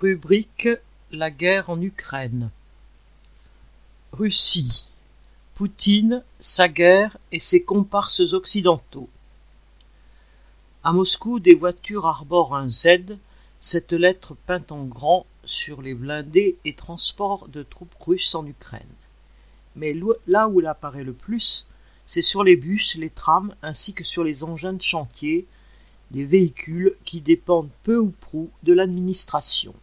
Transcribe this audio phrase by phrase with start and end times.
[0.00, 0.66] Rubrique
[1.12, 2.48] La guerre en Ukraine.
[4.12, 4.86] Russie.
[5.56, 9.10] Poutine, sa guerre et ses comparses occidentaux.
[10.84, 13.18] À Moscou, des voitures arborent un Z,
[13.60, 18.96] cette lettre peinte en grand sur les blindés et transports de troupes russes en Ukraine.
[19.76, 19.94] Mais
[20.26, 21.66] là où elle apparaît le plus,
[22.06, 25.46] c'est sur les bus, les trams ainsi que sur les engins de chantier,
[26.10, 29.74] des véhicules qui dépendent peu ou prou de l'administration.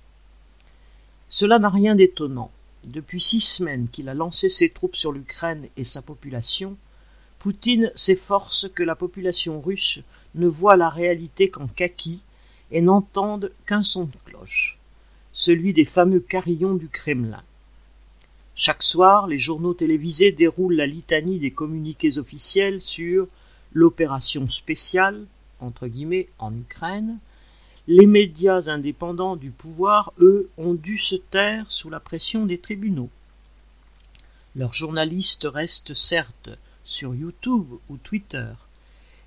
[1.39, 2.49] Cela n'a rien d'étonnant.
[2.83, 6.77] Depuis six semaines qu'il a lancé ses troupes sur l'Ukraine et sa population,
[7.37, 9.99] Poutine s'efforce que la population russe
[10.33, 12.23] ne voit la réalité qu'en kaki
[12.71, 14.79] et n'entende qu'un son de cloche,
[15.31, 17.43] celui des fameux carillons du Kremlin.
[18.55, 23.27] Chaque soir, les journaux télévisés déroulent la litanie des communiqués officiels sur
[23.73, 25.27] l'opération spéciale,
[25.59, 27.19] entre guillemets, en Ukraine,
[27.87, 33.09] les médias indépendants du pouvoir, eux, ont dû se taire sous la pression des tribunaux.
[34.55, 36.49] Leurs journalistes restent certes
[36.83, 38.51] sur YouTube ou Twitter,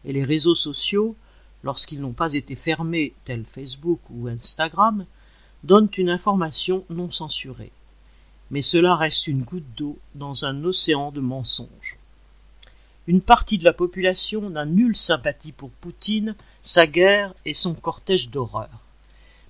[0.05, 1.17] et les réseaux sociaux,
[1.63, 5.07] lorsqu'ils n'ont pas été fermés, tels Facebook ou Instagram,
[5.65, 7.73] donnent une information non censurée.
[8.51, 11.97] Mais cela reste une goutte d'eau dans un océan de mensonges.
[13.07, 18.29] Une partie de la population n'a nulle sympathie pour Poutine, sa guerre et son cortège
[18.29, 18.71] d'horreur.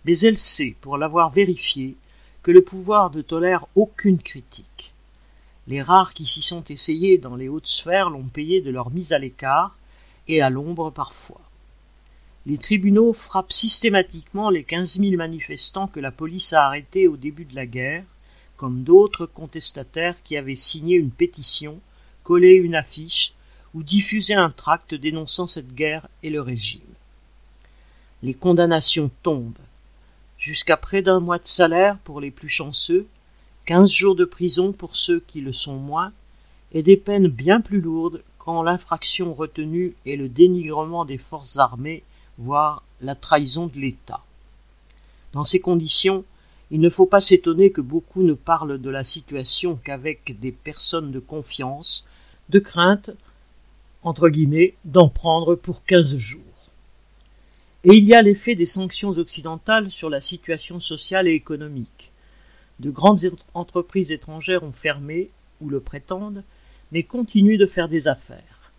[0.05, 1.97] Mais elle sait, pour l'avoir vérifié,
[2.43, 4.93] que le pouvoir ne tolère aucune critique.
[5.67, 9.13] Les rares qui s'y sont essayés dans les hautes sphères l'ont payé de leur mise
[9.13, 9.77] à l'écart
[10.27, 11.41] et à l'ombre parfois.
[12.47, 17.45] Les tribunaux frappent systématiquement les quinze mille manifestants que la police a arrêtés au début
[17.45, 18.05] de la guerre,
[18.57, 21.81] comme d'autres contestataires qui avaient signé une pétition,
[22.25, 23.35] collé une affiche
[23.75, 26.81] ou diffuser un tract dénonçant cette guerre et le régime.
[28.23, 29.55] Les condamnations tombent.
[30.39, 33.07] Jusqu'à près d'un mois de salaire pour les plus chanceux,
[33.67, 36.13] quinze jours de prison pour ceux qui le sont moins,
[36.73, 42.03] et des peines bien plus lourdes quand l'infraction retenue est le dénigrement des forces armées,
[42.39, 44.23] voire la trahison de l'État.
[45.33, 46.25] Dans ces conditions,
[46.71, 51.11] il ne faut pas s'étonner que beaucoup ne parlent de la situation qu'avec des personnes
[51.11, 52.07] de confiance,
[52.49, 53.11] de crainte
[54.03, 56.41] entre guillemets, d'en prendre pour quinze jours.
[57.83, 62.13] Et il y a l'effet des sanctions occidentales sur la situation sociale et économique.
[62.79, 63.21] De grandes
[63.55, 65.31] entreprises étrangères ont fermé,
[65.63, 66.45] ou le prétendent,
[66.93, 68.73] mais continuent de faire des affaires.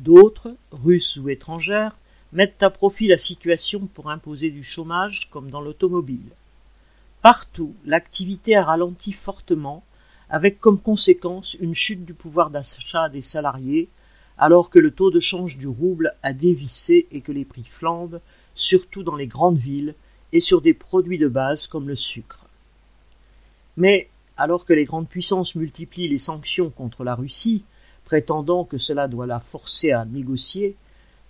[0.00, 1.96] D'autres, russes ou étrangères,
[2.32, 6.32] mettent à profit la situation pour imposer du chômage comme dans l'automobile.
[7.20, 9.84] Partout, l'activité a ralenti fortement,
[10.30, 13.88] avec comme conséquence une chute du pouvoir d'achat des salariés,
[14.42, 18.20] alors que le taux de change du rouble a dévissé et que les prix flambent,
[18.56, 19.94] surtout dans les grandes villes
[20.32, 22.44] et sur des produits de base comme le sucre.
[23.76, 27.62] Mais, alors que les grandes puissances multiplient les sanctions contre la Russie,
[28.04, 30.74] prétendant que cela doit la forcer à négocier,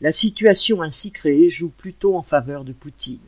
[0.00, 3.20] la situation ainsi créée joue plutôt en faveur de Poutine.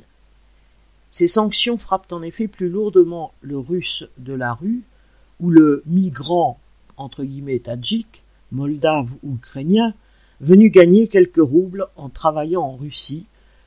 [1.11, 4.83] Ces sanctions frappent en effet plus lourdement le russe de la rue
[5.41, 6.59] ou le migrant
[6.97, 8.24] entre guillemets tadjik
[8.55, 9.93] moldave ou ukrainien,
[10.41, 13.27] venu gagner quelques roubles en travaillant en Russie,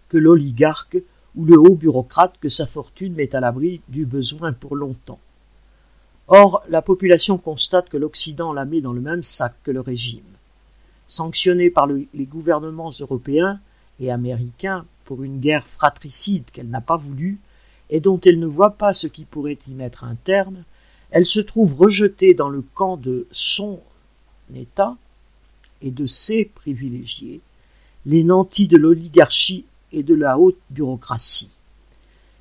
[0.09, 0.97] que l'oligarque
[1.35, 5.19] ou le haut bureaucrate que sa fortune met à l'abri du besoin pour longtemps.
[6.27, 10.23] Or, la population constate que l'Occident la met dans le même sac que le régime.
[11.07, 13.61] Sanctionnée par les gouvernements européens
[13.99, 17.39] et américains pour une guerre fratricide qu'elle n'a pas voulu
[17.89, 20.63] et dont elle ne voit pas ce qui pourrait y mettre un terme,
[21.11, 23.79] elle se trouve rejetée dans le camp de son
[25.81, 27.41] Et de ses privilégiés,
[28.05, 31.51] les nantis de l'oligarchie et de la haute bureaucratie.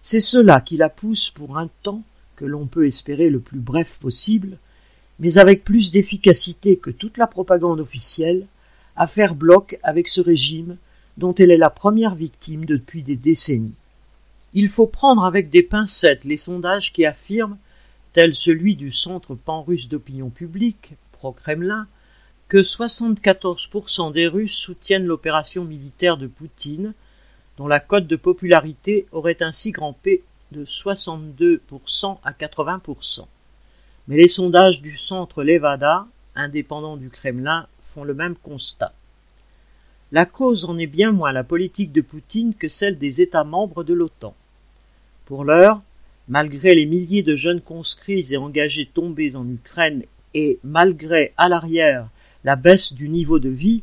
[0.03, 2.03] C'est cela qui la pousse pour un temps
[2.37, 4.59] que l'on peut espérer le plus bref possible,
[5.19, 8.47] mais avec plus d'efficacité que toute la propagande officielle,
[8.95, 10.77] à faire bloc avec ce régime
[11.17, 13.75] dont elle est la première victime depuis des décennies.
[14.55, 17.59] Il faut prendre avec des pincettes les sondages qui affirment,
[18.13, 21.87] tel celui du Centre pan-russe d'opinion publique, pro-Kremlin,
[22.49, 26.95] que 74% des Russes soutiennent l'opération militaire de Poutine,
[27.57, 30.23] dont la cote de popularité aurait ainsi grimpé
[30.53, 33.27] de 62% à 80%.
[34.09, 36.07] Mais les sondages du centre Levada,
[36.37, 38.93] indépendant du Kremlin, font le même constat.
[40.13, 43.83] La cause en est bien moins la politique de Poutine que celle des États membres
[43.83, 44.35] de l'OTAN.
[45.25, 45.81] Pour l'heure,
[46.29, 50.05] malgré les milliers de jeunes conscrits et engagés tombés en Ukraine
[50.35, 52.09] et malgré à l'arrière
[52.45, 53.83] la baisse du niveau de vie,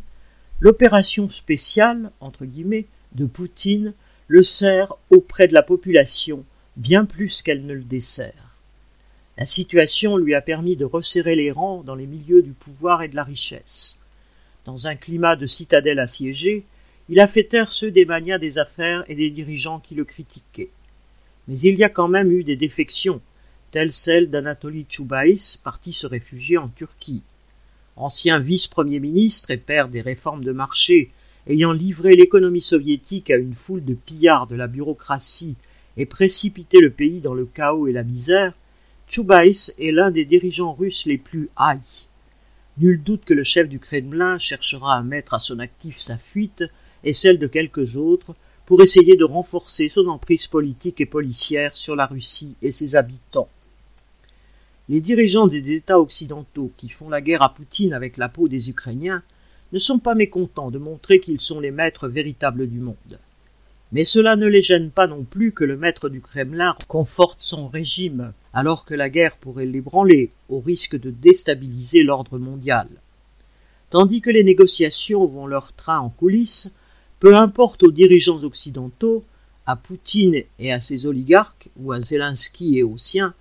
[0.60, 3.94] l'opération spéciale, entre guillemets, de Poutine
[4.28, 6.46] le sert auprès de la population
[6.76, 8.56] bien plus qu'elle ne le dessert.
[9.38, 13.08] La situation lui a permis de resserrer les rangs dans les milieux du pouvoir et
[13.08, 13.98] de la richesse.
[14.66, 16.64] Dans un climat de citadelle assiégée,
[17.10, 20.70] il a fait taire ceux des manias des affaires et des dirigeants qui le critiquaient.
[21.48, 23.22] Mais il y a quand même eu des défections,
[23.72, 27.24] telles celles d'Anatoly Tchoubaïs, parti se réfugier en Turquie.
[27.96, 31.12] Ancien vice-premier ministre et père des réformes de marché,
[31.48, 35.56] ayant livré l'économie soviétique à une foule de pillards de la bureaucratie
[35.98, 38.54] et précipité le pays dans le chaos et la misère,
[39.08, 42.08] Tchoubaïs est l'un des dirigeants russes les plus haïs.
[42.80, 46.64] Nul doute que le chef du Kremlin cherchera à mettre à son actif sa fuite
[47.04, 48.36] et celle de quelques autres
[48.66, 53.50] pour essayer de renforcer son emprise politique et policière sur la Russie et ses habitants.
[54.90, 58.70] Les dirigeants des États occidentaux qui font la guerre à Poutine avec la peau des
[58.70, 59.24] Ukrainiens
[59.72, 63.20] ne sont pas mécontents de montrer qu'ils sont les maîtres véritables du monde.
[63.94, 67.68] Mais cela ne les gêne pas non plus que le maître du Kremlin conforte son
[67.68, 72.88] régime, alors que la guerre pourrait l'ébranler, au risque de déstabiliser l'ordre mondial.
[73.90, 76.72] Tandis que les négociations vont leur train en coulisses,
[77.20, 79.24] peu importe aux dirigeants occidentaux,
[79.66, 83.34] à Poutine et à ses oligarques, ou à Zelensky et aux siens,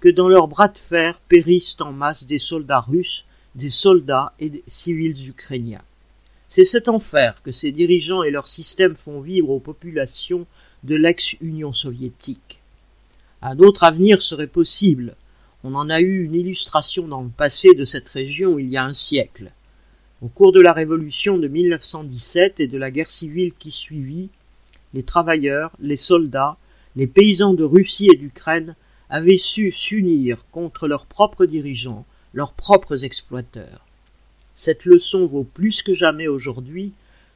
[0.00, 4.50] que dans leurs bras de fer périssent en masse des soldats russes, des soldats et
[4.50, 5.82] des civils ukrainiens.
[6.48, 10.46] C'est cet enfer que ces dirigeants et leurs systèmes font vivre aux populations
[10.84, 12.60] de l'ex-Union soviétique.
[13.42, 15.16] Un autre avenir serait possible.
[15.64, 18.84] On en a eu une illustration dans le passé de cette région il y a
[18.84, 19.50] un siècle.
[20.22, 24.30] Au cours de la révolution de 1917 et de la guerre civile qui suivit,
[24.94, 26.56] les travailleurs, les soldats,
[26.94, 28.76] les paysans de Russie et d'Ukraine
[29.10, 32.04] avaient su s'unir contre leurs propres dirigeants,
[32.34, 33.86] leurs propres exploiteurs.
[34.54, 36.92] Cette leçon vaut plus que jamais aujourd'hui,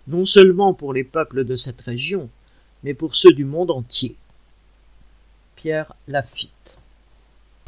[0.08, 2.28] non seulement pour les peuples de cette région,
[2.82, 4.16] mais pour ceux du monde entier.
[5.56, 6.79] Pierre Lafitte